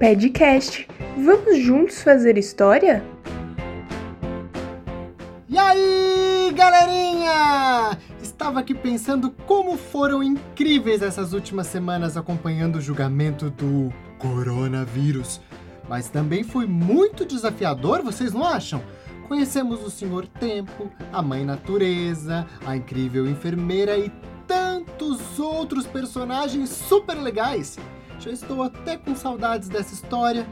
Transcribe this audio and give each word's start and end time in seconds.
Podcast. 0.00 0.88
Vamos 1.22 1.58
juntos 1.58 2.02
fazer 2.02 2.38
história? 2.38 3.04
E 5.46 5.58
aí, 5.58 6.50
galerinha! 6.54 7.98
Estava 8.22 8.60
aqui 8.60 8.74
pensando 8.74 9.30
como 9.46 9.76
foram 9.76 10.22
incríveis 10.22 11.02
essas 11.02 11.34
últimas 11.34 11.66
semanas 11.66 12.16
acompanhando 12.16 12.76
o 12.76 12.80
julgamento 12.80 13.50
do 13.50 13.92
coronavírus. 14.18 15.38
Mas 15.86 16.08
também 16.08 16.42
foi 16.44 16.64
muito 16.64 17.26
desafiador, 17.26 18.00
vocês 18.02 18.32
não 18.32 18.42
acham? 18.42 18.82
Conhecemos 19.28 19.84
o 19.84 19.90
Senhor 19.90 20.26
Tempo, 20.26 20.90
a 21.12 21.20
Mãe 21.20 21.44
Natureza, 21.44 22.46
a 22.64 22.74
incrível 22.74 23.28
enfermeira 23.28 23.98
e 23.98 24.10
tantos 24.46 25.38
outros 25.38 25.86
personagens 25.86 26.70
super 26.70 27.18
legais. 27.18 27.76
Já 28.20 28.30
estou 28.30 28.62
até 28.62 28.98
com 28.98 29.16
saudades 29.16 29.70
dessa 29.70 29.94
história. 29.94 30.46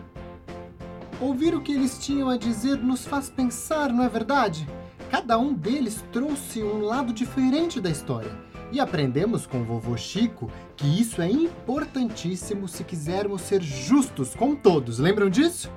Ouvir 1.21 1.55
o 1.55 1.61
que 1.61 1.73
eles 1.73 1.99
tinham 1.99 2.31
a 2.31 2.39
dizer 2.39 2.79
nos 2.79 3.05
faz 3.05 3.29
pensar, 3.29 3.93
não 3.93 4.03
é 4.03 4.09
verdade? 4.09 4.67
Cada 5.11 5.39
um 5.39 5.53
deles 5.53 6.03
trouxe 6.11 6.63
um 6.63 6.81
lado 6.81 7.13
diferente 7.13 7.79
da 7.79 7.91
história. 7.91 8.31
E 8.73 8.81
aprendemos 8.81 9.47
com 9.47 9.61
o 9.61 9.65
vovô 9.65 9.99
Chico 9.99 10.51
que 10.77 10.87
isso 10.87 11.21
é 11.21 11.31
importantíssimo 11.31 12.67
se 12.67 12.85
quisermos 12.85 13.43
ser 13.43 13.63
justos 13.63 14.35
com 14.35 14.57
todos. 14.57 14.99
Lembram 14.99 15.29
disso? 15.29 15.71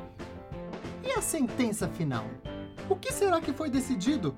E 1.03 1.11
a 1.11 1.21
sentença 1.21 1.89
final? 1.89 2.25
O 2.89 2.95
que 2.95 3.11
será 3.11 3.41
que 3.41 3.51
foi 3.51 3.69
decidido? 3.69 4.33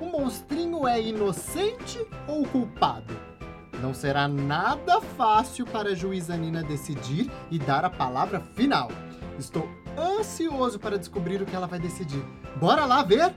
O 0.00 0.06
monstrinho 0.06 0.88
é 0.88 1.00
inocente 1.00 2.04
ou 2.26 2.44
culpado? 2.46 3.35
Não 3.80 3.92
será 3.92 4.26
nada 4.26 5.00
fácil 5.00 5.66
para 5.66 5.90
a 5.90 5.94
juíza 5.94 6.36
Nina 6.36 6.62
decidir 6.62 7.30
e 7.50 7.58
dar 7.58 7.84
a 7.84 7.90
palavra 7.90 8.40
final. 8.40 8.88
Estou 9.38 9.68
ansioso 9.98 10.78
para 10.78 10.98
descobrir 10.98 11.42
o 11.42 11.46
que 11.46 11.54
ela 11.54 11.66
vai 11.66 11.78
decidir. 11.78 12.24
Bora 12.58 12.84
lá 12.86 13.02
ver? 13.02 13.34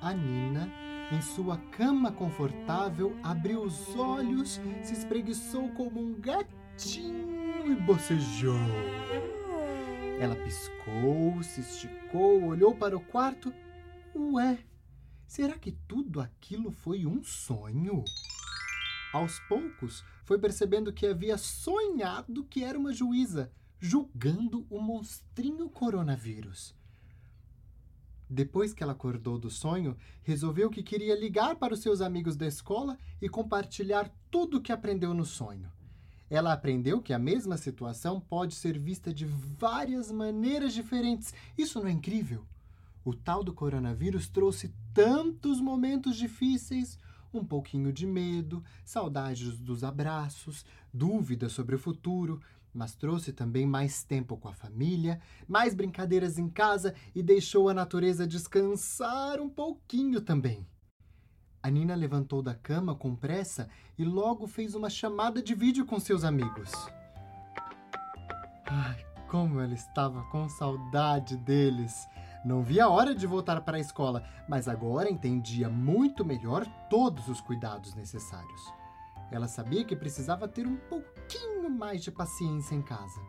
A 0.00 0.14
Nina 0.14 0.70
em 1.12 1.20
sua 1.20 1.56
cama 1.72 2.12
confortável, 2.12 3.16
abriu 3.22 3.62
os 3.62 3.96
olhos, 3.96 4.60
se 4.82 4.92
espreguiçou 4.92 5.68
como 5.70 6.00
um 6.00 6.14
gatinho 6.14 7.29
e 7.66 7.74
bocejou. 7.74 8.54
Ela 10.20 10.36
piscou, 10.36 11.42
se 11.42 11.60
esticou, 11.60 12.44
olhou 12.44 12.74
para 12.74 12.96
o 12.96 13.00
quarto. 13.00 13.52
Ué, 14.14 14.58
será 15.26 15.58
que 15.58 15.72
tudo 15.72 16.20
aquilo 16.20 16.70
foi 16.70 17.06
um 17.06 17.22
sonho? 17.22 18.04
Aos 19.12 19.40
poucos, 19.40 20.04
foi 20.24 20.38
percebendo 20.38 20.92
que 20.92 21.06
havia 21.06 21.36
sonhado 21.36 22.44
que 22.44 22.62
era 22.62 22.78
uma 22.78 22.92
juíza, 22.92 23.50
julgando 23.78 24.66
o 24.70 24.80
monstrinho 24.80 25.68
coronavírus. 25.68 26.74
Depois 28.28 28.72
que 28.72 28.82
ela 28.82 28.92
acordou 28.92 29.38
do 29.38 29.50
sonho, 29.50 29.96
resolveu 30.22 30.70
que 30.70 30.84
queria 30.84 31.18
ligar 31.18 31.56
para 31.56 31.74
os 31.74 31.80
seus 31.80 32.00
amigos 32.00 32.36
da 32.36 32.46
escola 32.46 32.96
e 33.20 33.28
compartilhar 33.28 34.08
tudo 34.30 34.58
o 34.58 34.60
que 34.60 34.70
aprendeu 34.70 35.12
no 35.12 35.24
sonho. 35.24 35.72
Ela 36.30 36.52
aprendeu 36.52 37.02
que 37.02 37.12
a 37.12 37.18
mesma 37.18 37.56
situação 37.56 38.20
pode 38.20 38.54
ser 38.54 38.78
vista 38.78 39.12
de 39.12 39.26
várias 39.26 40.12
maneiras 40.12 40.72
diferentes. 40.72 41.34
Isso 41.58 41.80
não 41.80 41.88
é 41.88 41.90
incrível? 41.90 42.46
O 43.04 43.12
tal 43.12 43.42
do 43.42 43.52
coronavírus 43.52 44.28
trouxe 44.28 44.72
tantos 44.94 45.60
momentos 45.60 46.16
difíceis, 46.16 46.96
um 47.34 47.44
pouquinho 47.44 47.92
de 47.92 48.06
medo, 48.06 48.62
saudades 48.84 49.58
dos 49.58 49.82
abraços, 49.82 50.64
dúvidas 50.94 51.50
sobre 51.50 51.74
o 51.74 51.78
futuro, 51.78 52.40
mas 52.72 52.94
trouxe 52.94 53.32
também 53.32 53.66
mais 53.66 54.04
tempo 54.04 54.36
com 54.36 54.48
a 54.48 54.54
família, 54.54 55.20
mais 55.48 55.74
brincadeiras 55.74 56.38
em 56.38 56.48
casa 56.48 56.94
e 57.12 57.24
deixou 57.24 57.68
a 57.68 57.74
natureza 57.74 58.24
descansar 58.24 59.40
um 59.40 59.48
pouquinho 59.48 60.20
também. 60.20 60.64
A 61.62 61.68
Nina 61.68 61.94
levantou 61.94 62.42
da 62.42 62.54
cama 62.54 62.94
com 62.94 63.14
pressa 63.14 63.68
e 63.98 64.04
logo 64.04 64.46
fez 64.46 64.74
uma 64.74 64.88
chamada 64.88 65.42
de 65.42 65.54
vídeo 65.54 65.84
com 65.84 66.00
seus 66.00 66.24
amigos. 66.24 66.70
Ai, 68.66 69.04
como 69.28 69.60
ela 69.60 69.74
estava 69.74 70.22
com 70.30 70.48
saudade 70.48 71.36
deles! 71.36 72.08
Não 72.42 72.62
via 72.62 72.86
a 72.86 72.88
hora 72.88 73.14
de 73.14 73.26
voltar 73.26 73.60
para 73.60 73.76
a 73.76 73.80
escola, 73.80 74.24
mas 74.48 74.66
agora 74.66 75.10
entendia 75.10 75.68
muito 75.68 76.24
melhor 76.24 76.64
todos 76.88 77.28
os 77.28 77.42
cuidados 77.42 77.94
necessários. 77.94 78.72
Ela 79.30 79.46
sabia 79.46 79.84
que 79.84 79.94
precisava 79.94 80.48
ter 80.48 80.66
um 80.66 80.76
pouquinho 80.76 81.68
mais 81.68 82.02
de 82.02 82.10
paciência 82.10 82.74
em 82.74 82.80
casa. 82.80 83.20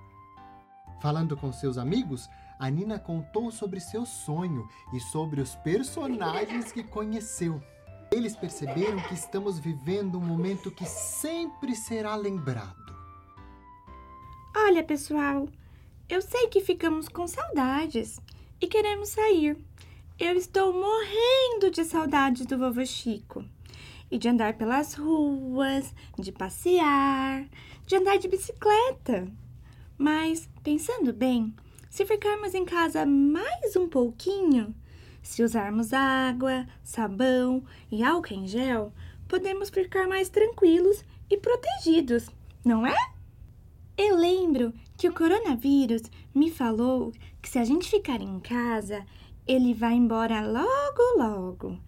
Falando 1.01 1.35
com 1.35 1.51
seus 1.51 1.77
amigos, 1.77 2.29
a 2.57 2.69
Nina 2.69 2.97
contou 2.97 3.51
sobre 3.51 3.81
seu 3.81 4.05
sonho 4.05 4.65
e 4.93 4.99
sobre 5.01 5.41
os 5.41 5.55
personagens 5.57 6.71
que 6.71 6.83
conheceu. 6.83 7.61
Eles 8.13 8.35
perceberam 8.35 9.01
que 9.03 9.13
estamos 9.13 9.57
vivendo 9.57 10.17
um 10.17 10.21
momento 10.21 10.69
que 10.69 10.85
sempre 10.85 11.73
será 11.73 12.13
lembrado. 12.13 12.93
Olha, 14.53 14.83
pessoal, 14.83 15.47
eu 16.09 16.21
sei 16.21 16.47
que 16.47 16.59
ficamos 16.59 17.07
com 17.07 17.25
saudades 17.25 18.19
e 18.59 18.67
queremos 18.67 19.07
sair. 19.07 19.57
Eu 20.19 20.35
estou 20.35 20.73
morrendo 20.73 21.71
de 21.71 21.85
saudades 21.85 22.45
do 22.45 22.57
vovô 22.57 22.85
Chico 22.85 23.45
e 24.11 24.17
de 24.17 24.27
andar 24.27 24.57
pelas 24.57 24.93
ruas, 24.93 25.93
de 26.19 26.33
passear, 26.33 27.47
de 27.87 27.95
andar 27.95 28.17
de 28.17 28.27
bicicleta. 28.27 29.25
Mas, 29.97 30.49
pensando 30.61 31.13
bem, 31.13 31.55
se 31.89 32.05
ficarmos 32.05 32.53
em 32.53 32.65
casa 32.65 33.05
mais 33.05 33.73
um 33.77 33.87
pouquinho, 33.87 34.75
se 35.21 35.43
usarmos 35.43 35.93
água, 35.93 36.65
sabão 36.83 37.63
e 37.91 38.03
álcool 38.03 38.33
em 38.33 38.47
gel, 38.47 38.93
podemos 39.27 39.69
ficar 39.69 40.07
mais 40.07 40.29
tranquilos 40.29 41.03
e 41.29 41.37
protegidos, 41.37 42.29
não 42.65 42.85
é? 42.85 42.95
Eu 43.97 44.15
lembro 44.15 44.73
que 44.97 45.07
o 45.07 45.13
coronavírus 45.13 46.03
me 46.33 46.49
falou 46.49 47.11
que 47.41 47.49
se 47.49 47.59
a 47.59 47.63
gente 47.63 47.89
ficar 47.89 48.21
em 48.21 48.39
casa, 48.39 49.05
ele 49.47 49.73
vai 49.73 49.93
embora 49.93 50.41
logo, 50.41 51.17
logo. 51.17 51.79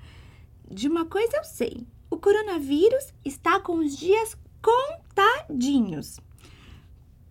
De 0.70 0.88
uma 0.88 1.06
coisa 1.06 1.38
eu 1.38 1.44
sei: 1.44 1.88
o 2.10 2.18
coronavírus 2.18 3.14
está 3.26 3.60
com 3.60 3.78
os 3.78 3.98
dias 3.98 4.38
contadinhos. 4.62 6.20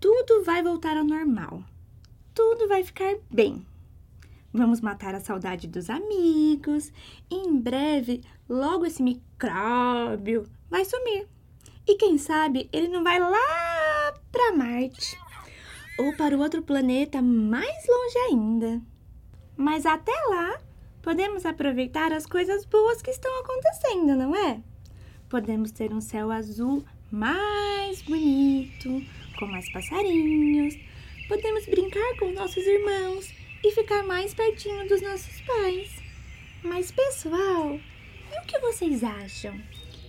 Tudo 0.01 0.43
vai 0.45 0.62
voltar 0.62 0.97
ao 0.97 1.05
normal. 1.05 1.62
Tudo 2.35 2.67
vai 2.67 2.83
ficar 2.83 3.15
bem. 3.31 3.65
Vamos 4.53 4.81
matar 4.81 5.15
a 5.15 5.21
saudade 5.21 5.67
dos 5.67 5.89
amigos 5.89 6.93
e 7.31 7.37
em 7.37 7.59
breve, 7.59 8.23
logo 8.49 8.85
esse 8.85 9.03
micróbio 9.03 10.45
vai 10.69 10.85
sumir. 10.85 11.27
E 11.87 11.97
quem 11.97 12.19
sabe 12.19 12.69
ele 12.73 12.89
não 12.89 13.03
vai 13.03 13.19
lá 13.19 14.15
para 14.31 14.53
Marte 14.57 15.19
ou 15.99 16.15
para 16.17 16.37
o 16.37 16.41
outro 16.41 16.62
planeta 16.62 17.23
mais 17.23 17.87
longe 17.89 18.19
ainda. 18.31 18.83
Mas 19.57 19.87
até 19.87 20.12
lá, 20.29 20.59
podemos 21.03 21.47
aproveitar 21.47 22.12
as 22.12 22.27
coisas 22.27 22.65
boas 22.65 23.01
que 23.01 23.11
estão 23.11 23.33
acontecendo, 23.41 24.15
não 24.17 24.35
é? 24.35 24.62
podemos 25.33 25.71
ter 25.71 25.95
um 25.95 26.01
céu 26.03 26.31
azul 26.31 26.85
mais 27.11 28.03
bonito, 28.03 29.03
com 29.38 29.47
mais 29.47 29.73
passarinhos. 29.73 30.75
Podemos 31.26 31.65
brincar 31.65 32.19
com 32.19 32.32
nossos 32.32 32.62
irmãos 32.67 33.32
e 33.64 33.70
ficar 33.73 34.03
mais 34.03 34.35
pertinho 34.35 34.88
dos 34.88 35.00
nossos 35.00 35.41
pais. 35.43 35.91
Mas, 36.62 36.91
pessoal, 36.91 37.75
e 37.75 38.41
o 38.41 38.47
que 38.47 38.59
vocês 38.59 39.03
acham? 39.05 39.61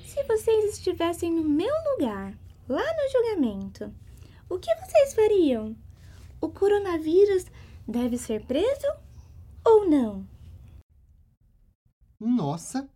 Se 0.05 0.23
vocês 0.23 0.73
estivessem 0.73 1.31
no 1.31 1.43
meu 1.43 1.73
lugar, 1.91 2.37
lá 2.67 2.83
no 2.83 3.11
julgamento, 3.11 3.93
o 4.49 4.59
que 4.59 4.73
vocês 4.75 5.13
fariam? 5.13 5.75
O 6.39 6.49
coronavírus 6.49 7.45
deve 7.87 8.17
ser 8.17 8.45
preso 8.45 8.87
ou 9.65 9.89
não? 9.89 10.27
Nossa, 12.19 12.89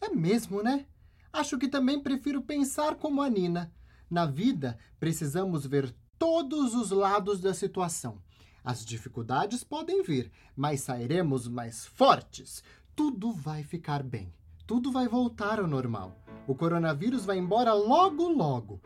é 0.00 0.08
mesmo, 0.08 0.62
né? 0.62 0.86
Acho 1.32 1.58
que 1.58 1.68
também 1.68 2.02
prefiro 2.02 2.42
pensar 2.42 2.96
como 2.96 3.22
a 3.22 3.28
Nina. 3.28 3.72
Na 4.10 4.26
vida, 4.26 4.78
precisamos 4.98 5.66
ver 5.66 5.94
todos 6.18 6.74
os 6.74 6.90
lados 6.90 7.40
da 7.40 7.52
situação. 7.52 8.22
As 8.68 8.84
dificuldades 8.84 9.64
podem 9.64 10.02
vir, 10.02 10.30
mas 10.54 10.82
sairemos 10.82 11.48
mais 11.48 11.86
fortes. 11.86 12.62
Tudo 12.94 13.32
vai 13.32 13.62
ficar 13.62 14.02
bem. 14.02 14.30
Tudo 14.66 14.92
vai 14.92 15.08
voltar 15.08 15.58
ao 15.58 15.66
normal. 15.66 16.14
O 16.46 16.54
coronavírus 16.54 17.24
vai 17.24 17.38
embora 17.38 17.72
logo, 17.72 18.28
logo. 18.28 18.78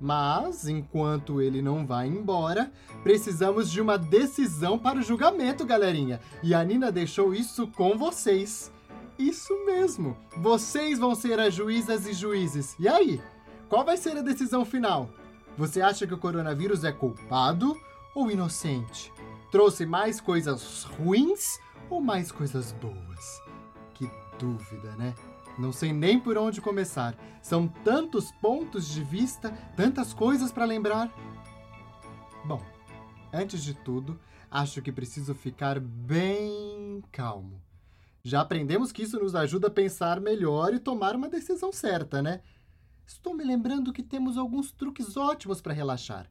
Mas, 0.00 0.66
enquanto 0.66 1.40
ele 1.40 1.62
não 1.62 1.86
vai 1.86 2.08
embora, 2.08 2.72
precisamos 3.04 3.70
de 3.70 3.80
uma 3.80 3.96
decisão 3.96 4.76
para 4.76 4.98
o 4.98 5.02
julgamento, 5.02 5.64
galerinha. 5.64 6.18
E 6.42 6.52
a 6.52 6.64
Nina 6.64 6.90
deixou 6.90 7.32
isso 7.32 7.68
com 7.68 7.96
vocês. 7.96 8.72
Isso 9.16 9.54
mesmo. 9.64 10.16
Vocês 10.38 10.98
vão 10.98 11.14
ser 11.14 11.38
as 11.38 11.54
juízas 11.54 12.04
e 12.04 12.12
juízes. 12.12 12.74
E 12.80 12.88
aí? 12.88 13.22
Qual 13.68 13.84
vai 13.84 13.96
ser 13.96 14.16
a 14.16 14.22
decisão 14.22 14.64
final? 14.64 15.08
Você 15.56 15.80
acha 15.80 16.04
que 16.04 16.14
o 16.14 16.18
coronavírus 16.18 16.82
é 16.82 16.90
culpado 16.90 17.76
ou 18.14 18.30
inocente? 18.30 19.12
Trouxe 19.50 19.84
mais 19.84 20.20
coisas 20.20 20.84
ruins 20.84 21.58
ou 21.88 22.00
mais 22.00 22.30
coisas 22.30 22.72
boas? 22.72 23.42
Que 23.94 24.10
dúvida, 24.38 24.94
né? 24.96 25.14
Não 25.58 25.72
sei 25.72 25.92
nem 25.92 26.18
por 26.18 26.38
onde 26.38 26.60
começar. 26.60 27.14
São 27.42 27.68
tantos 27.68 28.30
pontos 28.32 28.88
de 28.88 29.02
vista, 29.02 29.50
tantas 29.76 30.14
coisas 30.14 30.52
para 30.52 30.64
lembrar. 30.64 31.12
Bom, 32.44 32.62
antes 33.32 33.62
de 33.62 33.74
tudo, 33.74 34.18
acho 34.50 34.80
que 34.80 34.92
preciso 34.92 35.34
ficar 35.34 35.78
bem 35.78 37.02
calmo. 37.12 37.60
Já 38.22 38.40
aprendemos 38.40 38.92
que 38.92 39.02
isso 39.02 39.18
nos 39.18 39.34
ajuda 39.34 39.68
a 39.68 39.70
pensar 39.70 40.20
melhor 40.20 40.74
e 40.74 40.78
tomar 40.78 41.16
uma 41.16 41.28
decisão 41.28 41.72
certa, 41.72 42.22
né? 42.22 42.40
Estou 43.06 43.34
me 43.34 43.42
lembrando 43.42 43.92
que 43.92 44.02
temos 44.02 44.36
alguns 44.36 44.70
truques 44.70 45.16
ótimos 45.16 45.60
para 45.60 45.72
relaxar. 45.74 46.30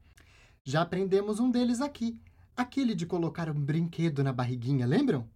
Já 0.64 0.82
aprendemos 0.82 1.40
um 1.40 1.50
deles 1.50 1.82
aqui, 1.82 2.20
aquele 2.56 2.94
de 2.94 3.06
colocar 3.06 3.50
um 3.50 3.60
brinquedo 3.60 4.24
na 4.24 4.34
barriguinha, 4.34 4.86
lembram? 4.86 5.28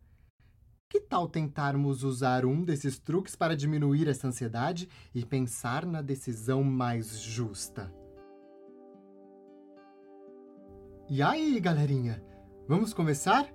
Que 0.90 1.00
tal 1.00 1.28
tentarmos 1.28 2.04
usar 2.04 2.46
um 2.46 2.64
desses 2.64 3.00
truques 3.00 3.36
para 3.36 3.56
diminuir 3.56 4.08
essa 4.08 4.28
ansiedade 4.28 4.88
e 5.14 5.26
pensar 5.26 5.86
na 5.86 6.02
decisão 6.02 6.64
mais 6.64 7.20
justa? 7.20 7.92
E 11.10 11.22
aí, 11.22 11.60
galerinha? 11.60 12.24
Vamos 12.68 12.94
começar? 12.94 13.52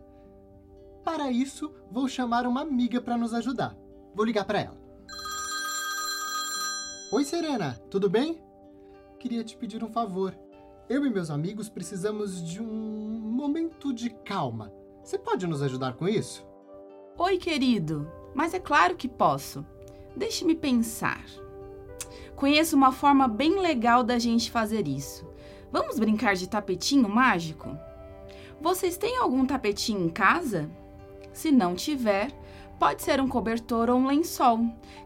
Para 1.05 1.31
isso, 1.31 1.73
vou 1.91 2.09
chamar 2.09 2.47
uma 2.47 2.63
amiga 2.63 3.01
para 3.01 3.17
nos 3.17 3.33
ajudar. 3.33 3.77
Vou 4.15 4.25
ligar 4.25 4.45
para 4.45 4.61
ela. 4.61 4.81
Oi, 7.13 7.25
Serena, 7.25 7.75
tudo 7.91 8.11
bem? 8.11 8.43
Queria 9.19 9.43
te 9.43 9.57
pedir 9.57 9.83
um 9.83 9.91
favor. 9.91 10.37
Eu 10.89 11.05
e 11.05 11.11
meus 11.11 11.31
amigos 11.31 11.69
precisamos 11.69 12.43
de 12.43 12.63
um 12.63 12.67
momento 12.67 13.93
de 13.93 14.09
calma. 14.09 14.73
Você 15.05 15.19
pode 15.19 15.47
nos 15.47 15.61
ajudar 15.61 15.93
com 15.93 16.09
isso? 16.09 16.47
Oi, 17.19 17.37
querido, 17.37 18.11
mas 18.35 18.55
é 18.55 18.59
claro 18.59 18.97
que 18.97 19.07
posso. 19.07 19.67
Deixe-me 20.17 20.55
pensar. 20.55 21.23
Conheço 22.35 22.75
uma 22.75 22.91
forma 22.91 23.29
bem 23.29 23.61
legal 23.61 24.03
da 24.03 24.19
gente 24.19 24.51
fazer 24.51 24.89
isso. 24.89 25.31
Vamos 25.71 25.99
brincar 25.99 26.35
de 26.35 26.49
tapetinho 26.49 27.07
mágico? 27.07 27.77
Vocês 28.59 28.97
têm 28.97 29.19
algum 29.19 29.45
tapetinho 29.45 30.07
em 30.07 30.09
casa? 30.09 30.71
Se 31.35 31.53
não 31.53 31.75
tiver, 31.75 32.33
pode 32.79 33.03
ser 33.03 33.21
um 33.21 33.29
cobertor 33.29 33.91
ou 33.91 33.99
um 33.99 34.07
lençol, 34.07 34.61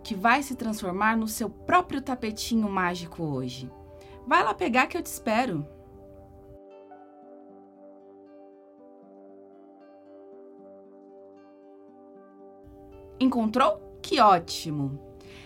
que 0.04 0.14
vai 0.14 0.44
se 0.44 0.54
transformar 0.54 1.16
no 1.16 1.26
seu 1.26 1.50
próprio 1.50 2.00
tapetinho 2.00 2.70
mágico 2.70 3.24
hoje. 3.24 3.68
Vai 4.26 4.42
lá 4.44 4.54
pegar 4.54 4.86
que 4.86 4.96
eu 4.96 5.02
te 5.02 5.06
espero. 5.06 5.66
Encontrou? 13.18 13.98
Que 14.02 14.20
ótimo! 14.20 14.98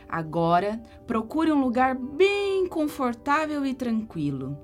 Agora, 0.09 0.81
procure 1.07 1.53
um 1.53 1.61
lugar 1.61 1.95
bem 1.95 2.67
confortável 2.69 3.67
e 3.67 3.75
tranquilo. 3.75 4.57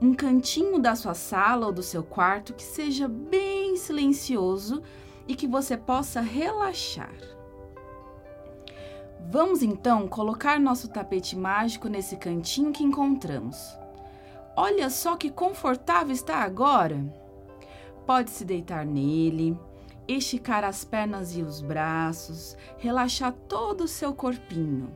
Um 0.00 0.14
cantinho 0.14 0.78
da 0.78 0.94
sua 0.94 1.14
sala 1.14 1.66
ou 1.66 1.72
do 1.72 1.82
seu 1.82 2.02
quarto 2.02 2.54
que 2.54 2.62
seja 2.62 3.08
bem 3.08 3.76
silencioso 3.76 4.82
e 5.26 5.34
que 5.34 5.46
você 5.46 5.76
possa 5.76 6.20
relaxar. 6.20 7.39
Vamos 9.28 9.62
então 9.62 10.08
colocar 10.08 10.58
nosso 10.58 10.88
tapete 10.88 11.36
mágico 11.36 11.88
nesse 11.88 12.16
cantinho 12.16 12.72
que 12.72 12.84
encontramos. 12.84 13.76
Olha 14.56 14.88
só 14.90 15.16
que 15.16 15.30
confortável 15.30 16.12
está 16.12 16.36
agora! 16.36 17.04
Pode 18.06 18.30
se 18.30 18.44
deitar 18.44 18.84
nele 18.84 19.56
esticar 20.16 20.64
as 20.64 20.84
pernas 20.84 21.36
e 21.36 21.42
os 21.42 21.60
braços, 21.60 22.56
relaxar 22.78 23.32
todo 23.48 23.84
o 23.84 23.88
seu 23.88 24.14
corpinho 24.14 24.92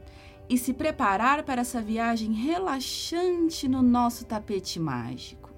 e 0.48 0.58
se 0.58 0.74
preparar 0.74 1.42
para 1.44 1.60
essa 1.60 1.80
viagem 1.80 2.32
relaxante 2.32 3.68
no 3.68 3.82
nosso 3.82 4.26
tapete 4.26 4.78
mágico. 4.78 5.50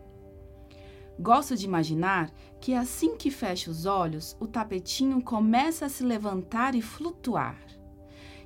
Gosto 1.19 1.57
de 1.57 1.65
imaginar 1.65 2.31
que 2.61 2.75
assim 2.75 3.17
que 3.17 3.31
fecha 3.31 3.71
os 3.71 3.87
olhos, 3.87 4.37
o 4.39 4.47
tapetinho 4.47 5.23
começa 5.23 5.87
a 5.87 5.89
se 5.89 6.05
levantar 6.05 6.75
e 6.75 6.83
flutuar. 6.83 7.57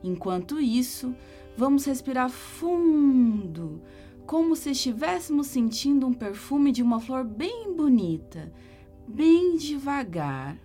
Enquanto 0.02 0.60
isso, 0.60 1.14
vamos 1.56 1.84
respirar 1.84 2.30
fundo, 2.30 3.82
como 4.26 4.56
se 4.56 4.70
estivéssemos 4.70 5.46
sentindo 5.46 6.06
um 6.06 6.12
perfume 6.12 6.72
de 6.72 6.82
uma 6.82 7.00
flor 7.00 7.24
bem 7.24 7.74
bonita, 7.74 8.52
bem 9.06 9.56
devagar 9.56 10.56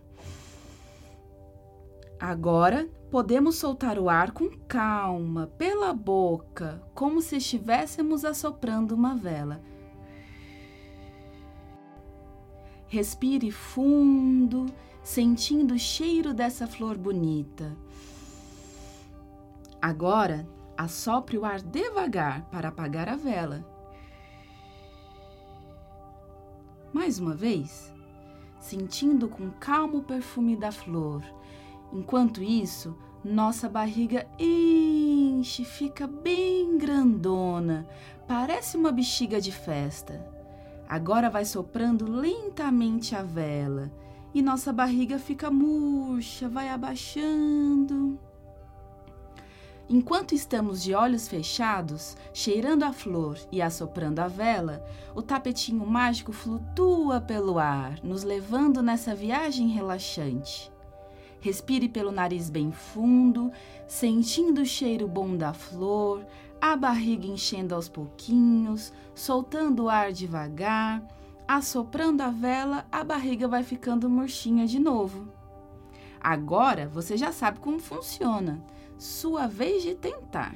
Agora 2.19 2.89
podemos 3.11 3.57
soltar 3.57 3.99
o 3.99 4.09
ar 4.09 4.31
com 4.31 4.49
calma 4.67 5.47
pela 5.57 5.93
boca, 5.93 6.81
como 6.93 7.21
se 7.21 7.35
estivéssemos 7.37 8.23
assoprando 8.23 8.95
uma 8.95 9.15
vela. 9.15 9.61
Respire 12.87 13.51
fundo, 13.51 14.65
sentindo 15.03 15.73
o 15.73 15.79
cheiro 15.79 16.33
dessa 16.33 16.65
flor 16.65 16.97
bonita. 16.97 17.75
Agora, 19.85 20.47
assopre 20.75 21.37
o 21.37 21.45
ar 21.45 21.61
devagar 21.61 22.49
para 22.49 22.69
apagar 22.69 23.07
a 23.07 23.15
vela. 23.15 23.63
Mais 26.91 27.19
uma 27.19 27.35
vez, 27.35 27.93
sentindo 28.59 29.29
com 29.29 29.51
calma 29.51 29.99
o 29.99 30.03
perfume 30.03 30.55
da 30.55 30.71
flor 30.71 31.21
Enquanto 31.93 32.41
isso, 32.41 32.97
nossa 33.23 33.69
barriga 33.69 34.25
enche, 34.39 35.63
fica 35.63 36.07
bem 36.07 36.79
grandona, 36.79 37.87
parece 38.27 38.77
uma 38.77 38.91
bexiga 38.91 39.39
de 39.39 39.51
festa. 39.51 40.27
Agora 40.89 41.29
vai 41.29 41.45
soprando 41.45 42.11
lentamente 42.11 43.15
a 43.15 43.21
vela 43.21 43.91
e 44.33 44.41
nossa 44.41 44.73
barriga 44.73 45.19
fica 45.19 45.51
murcha, 45.51 46.49
vai 46.49 46.69
abaixando. 46.69 48.19
Enquanto 49.87 50.33
estamos 50.33 50.81
de 50.81 50.95
olhos 50.95 51.27
fechados, 51.27 52.17
cheirando 52.33 52.83
a 52.83 52.91
flor 52.91 53.37
e 53.51 53.61
assoprando 53.61 54.19
a 54.19 54.27
vela, 54.27 54.83
o 55.13 55.21
tapetinho 55.21 55.85
mágico 55.85 56.33
flutua 56.33 57.21
pelo 57.21 57.59
ar, 57.59 57.99
nos 58.03 58.23
levando 58.23 58.81
nessa 58.81 59.13
viagem 59.13 59.67
relaxante. 59.67 60.71
Respire 61.39 61.87
pelo 61.87 62.11
nariz 62.11 62.49
bem 62.49 62.71
fundo, 62.71 63.51
sentindo 63.87 64.61
o 64.61 64.65
cheiro 64.65 65.07
bom 65.07 65.37
da 65.37 65.53
flor, 65.53 66.25
a 66.59 66.75
barriga 66.75 67.27
enchendo 67.27 67.75
aos 67.75 67.87
pouquinhos, 67.87 68.91
soltando 69.13 69.83
o 69.83 69.89
ar 69.89 70.11
devagar, 70.11 71.03
assoprando 71.47 72.23
a 72.23 72.31
vela, 72.31 72.87
a 72.91 73.03
barriga 73.03 73.47
vai 73.47 73.61
ficando 73.61 74.09
murchinha 74.09 74.65
de 74.65 74.79
novo. 74.79 75.27
Agora 76.19 76.87
você 76.87 77.15
já 77.15 77.31
sabe 77.31 77.59
como 77.59 77.77
funciona. 77.77 78.59
Sua 78.97 79.47
vez 79.47 79.83
de 79.83 79.95
tentar. 79.95 80.55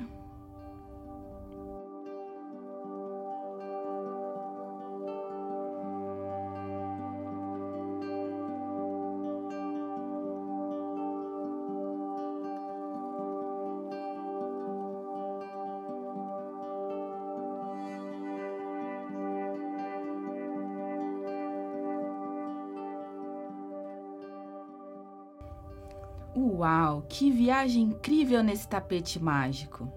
Uau, 26.36 27.03
que 27.09 27.31
viagem 27.31 27.83
incrível 27.83 28.43
nesse 28.43 28.67
tapete 28.67 29.21
mágico! 29.21 29.91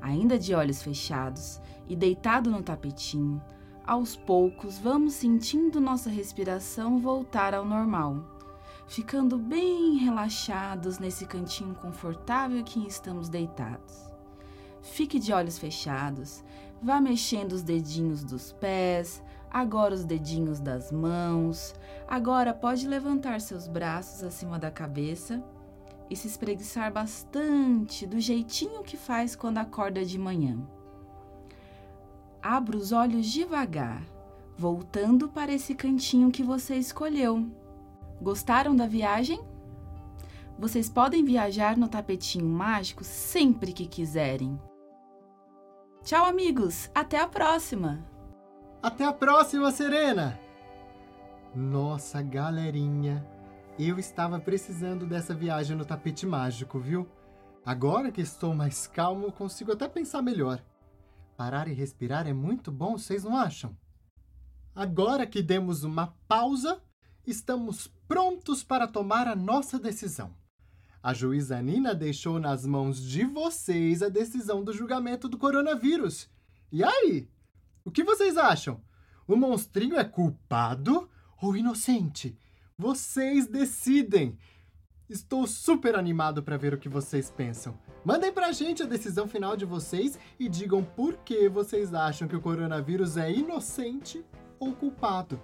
Ainda 0.00 0.38
de 0.38 0.54
olhos 0.54 0.82
fechados 0.82 1.58
e 1.88 1.96
deitado 1.96 2.50
no 2.50 2.62
tapetinho, 2.62 3.42
aos 3.86 4.14
poucos 4.14 4.78
vamos 4.78 5.14
sentindo 5.14 5.80
nossa 5.80 6.10
respiração 6.10 6.98
voltar 6.98 7.54
ao 7.54 7.64
normal, 7.64 8.22
ficando 8.86 9.38
bem 9.38 9.96
relaxados 9.96 10.98
nesse 10.98 11.24
cantinho 11.24 11.74
confortável 11.74 12.62
que 12.62 12.86
estamos 12.86 13.30
deitados. 13.30 14.10
Fique 14.82 15.18
de 15.18 15.32
olhos 15.32 15.58
fechados. 15.58 16.44
Vá 16.82 17.00
mexendo 17.00 17.52
os 17.52 17.62
dedinhos 17.62 18.22
dos 18.22 18.52
pés, 18.52 19.22
agora 19.50 19.94
os 19.94 20.04
dedinhos 20.04 20.60
das 20.60 20.92
mãos. 20.92 21.74
Agora 22.06 22.52
pode 22.52 22.86
levantar 22.86 23.40
seus 23.40 23.66
braços 23.66 24.22
acima 24.22 24.58
da 24.58 24.70
cabeça 24.70 25.42
e 26.10 26.16
se 26.16 26.26
espreguiçar 26.26 26.92
bastante, 26.92 28.04
do 28.04 28.18
jeitinho 28.18 28.82
que 28.82 28.96
faz 28.96 29.36
quando 29.36 29.58
acorda 29.58 30.04
de 30.04 30.18
manhã. 30.18 30.58
Abra 32.42 32.76
os 32.76 32.90
olhos 32.90 33.26
devagar, 33.26 34.02
voltando 34.56 35.28
para 35.28 35.52
esse 35.52 35.74
cantinho 35.74 36.32
que 36.32 36.42
você 36.42 36.74
escolheu. 36.74 37.48
Gostaram 38.20 38.74
da 38.74 38.86
viagem? 38.86 39.40
Vocês 40.58 40.88
podem 40.88 41.24
viajar 41.24 41.76
no 41.76 41.88
tapetinho 41.88 42.46
mágico 42.46 43.04
sempre 43.04 43.72
que 43.72 43.86
quiserem. 43.86 44.60
Tchau, 46.02 46.26
amigos! 46.26 46.90
Até 46.94 47.20
a 47.20 47.28
próxima! 47.28 48.04
Até 48.82 49.04
a 49.04 49.12
próxima, 49.12 49.70
Serena! 49.70 50.38
Nossa, 51.54 52.22
galerinha! 52.22 53.29
Eu 53.82 53.98
estava 53.98 54.38
precisando 54.38 55.06
dessa 55.06 55.34
viagem 55.34 55.74
no 55.74 55.86
tapete 55.86 56.26
mágico, 56.26 56.78
viu? 56.78 57.08
Agora 57.64 58.12
que 58.12 58.20
estou 58.20 58.54
mais 58.54 58.86
calmo, 58.86 59.32
consigo 59.32 59.72
até 59.72 59.88
pensar 59.88 60.20
melhor. 60.20 60.62
Parar 61.34 61.66
e 61.66 61.72
respirar 61.72 62.28
é 62.28 62.32
muito 62.34 62.70
bom, 62.70 62.98
vocês 62.98 63.24
não 63.24 63.34
acham? 63.34 63.74
Agora 64.74 65.26
que 65.26 65.40
demos 65.40 65.82
uma 65.82 66.08
pausa, 66.28 66.78
estamos 67.26 67.86
prontos 68.06 68.62
para 68.62 68.86
tomar 68.86 69.26
a 69.26 69.34
nossa 69.34 69.78
decisão. 69.78 70.36
A 71.02 71.14
juíza 71.14 71.62
Nina 71.62 71.94
deixou 71.94 72.38
nas 72.38 72.66
mãos 72.66 73.02
de 73.02 73.24
vocês 73.24 74.02
a 74.02 74.10
decisão 74.10 74.62
do 74.62 74.74
julgamento 74.74 75.26
do 75.26 75.38
coronavírus. 75.38 76.28
E 76.70 76.84
aí? 76.84 77.30
O 77.82 77.90
que 77.90 78.04
vocês 78.04 78.36
acham? 78.36 78.84
O 79.26 79.36
monstrinho 79.36 79.96
é 79.96 80.04
culpado 80.04 81.08
ou 81.40 81.56
inocente? 81.56 82.38
Vocês 82.80 83.46
decidem. 83.46 84.38
Estou 85.06 85.46
super 85.46 85.96
animado 85.96 86.42
para 86.42 86.56
ver 86.56 86.72
o 86.72 86.78
que 86.78 86.88
vocês 86.88 87.30
pensam. 87.30 87.78
Mandem 88.02 88.32
pra 88.32 88.52
gente 88.52 88.82
a 88.82 88.86
decisão 88.86 89.28
final 89.28 89.54
de 89.54 89.66
vocês 89.66 90.18
e 90.38 90.48
digam 90.48 90.82
por 90.82 91.18
que 91.18 91.46
vocês 91.46 91.92
acham 91.92 92.26
que 92.26 92.34
o 92.34 92.40
coronavírus 92.40 93.18
é 93.18 93.30
inocente 93.30 94.24
ou 94.58 94.72
culpado. 94.72 95.38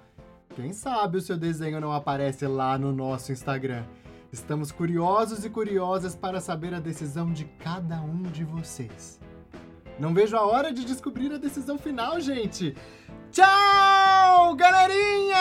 Quem 0.55 0.73
sabe 0.73 1.19
o 1.19 1.21
seu 1.21 1.37
desenho 1.37 1.79
não 1.79 1.93
aparece 1.93 2.47
lá 2.47 2.79
no 2.79 2.91
nosso 2.91 3.33
Instagram. 3.33 3.85
Estamos 4.33 4.73
curiosos 4.73 5.45
e 5.45 5.51
curiosas 5.51 6.17
para 6.17 6.41
saber 6.41 6.73
a 6.73 6.81
decisão 6.81 7.31
de 7.31 7.45
cada 7.59 8.01
um 8.01 8.23
de 8.23 8.45
vocês. 8.45 9.21
Não 9.99 10.13
vejo 10.13 10.37
a 10.37 10.45
hora 10.45 10.73
de 10.73 10.85
descobrir 10.85 11.33
a 11.33 11.39
decisão 11.39 11.79
final, 11.79 12.21
gente. 12.21 12.75
Tchau, 13.31 14.55
galerinha! 14.55 15.37